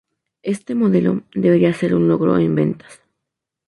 [0.41, 3.01] Este modelo, debería ser un logro en ventas.